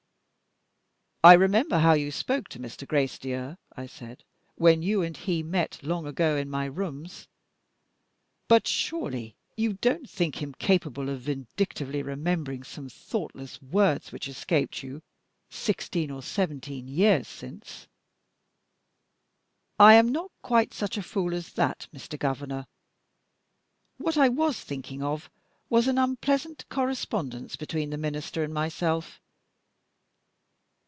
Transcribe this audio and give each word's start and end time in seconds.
"I 1.23 1.33
remember 1.33 1.77
how 1.77 1.93
you 1.93 2.09
spoke 2.09 2.47
to 2.49 2.57
Mr. 2.57 2.87
Gracedieu," 2.87 3.55
I 3.77 3.85
said, 3.85 4.23
"when 4.55 4.81
you 4.81 5.03
and 5.03 5.15
he 5.15 5.43
met, 5.43 5.77
long 5.83 6.07
ago, 6.07 6.35
in 6.35 6.49
my 6.49 6.65
rooms. 6.65 7.27
But 8.47 8.65
surely 8.67 9.35
you 9.55 9.73
don't 9.73 10.09
think 10.09 10.41
him 10.41 10.53
capable 10.55 11.09
of 11.09 11.21
vindictively 11.21 12.01
remembering 12.01 12.63
some 12.63 12.89
thoughtless 12.89 13.61
words, 13.61 14.11
which 14.11 14.27
escaped 14.27 14.81
you 14.81 15.03
sixteen 15.47 16.09
or 16.09 16.23
seventeen 16.23 16.87
years 16.87 17.27
since?" 17.27 17.87
"I 19.79 19.93
am 19.93 20.11
not 20.11 20.31
quite 20.41 20.73
such 20.73 20.97
a 20.97 21.03
fool 21.03 21.35
as 21.35 21.53
that, 21.53 21.87
Mr. 21.93 22.17
Governor. 22.17 22.65
What 23.97 24.17
I 24.17 24.27
was 24.27 24.59
thinking 24.59 25.03
of 25.03 25.29
was 25.69 25.87
an 25.87 25.99
unpleasant 25.99 26.67
correspondence 26.69 27.55
between 27.55 27.91
the 27.91 27.97
Minister 27.99 28.43
and 28.43 28.51
myself. 28.55 29.21